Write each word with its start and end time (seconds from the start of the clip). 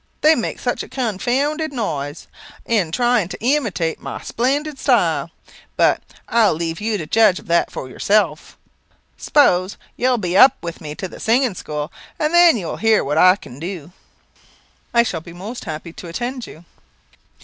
They 0.21 0.33
make 0.33 0.57
such 0.59 0.81
a 0.81 0.89
confounded 0.89 1.71
noise, 1.71 2.25
in 2.65 2.91
trying 2.91 3.27
to 3.27 3.37
imitate 3.39 4.01
my 4.01 4.19
splendid 4.21 4.79
style. 4.79 5.29
But 5.77 6.01
I'll 6.27 6.55
leave 6.55 6.81
you 6.81 6.97
to 6.97 7.05
judge 7.05 7.37
of 7.37 7.45
that 7.45 7.69
for 7.69 7.87
yourself. 7.87 8.57
'Spose 9.15 9.77
you'll 9.95 10.17
be 10.17 10.35
up 10.35 10.57
with 10.63 10.81
me 10.81 10.95
to 10.95 11.07
the 11.07 11.19
singing 11.19 11.53
school, 11.53 11.91
and 12.17 12.33
then 12.33 12.57
you 12.57 12.65
will 12.65 12.77
hear 12.77 13.03
what 13.03 13.19
I 13.19 13.35
can 13.35 13.59
do." 13.59 13.91
"I 14.91 15.03
shall 15.03 15.21
be 15.21 15.33
most 15.33 15.65
happy 15.65 15.93
to 15.93 16.07
attend 16.07 16.47
you." 16.47 16.65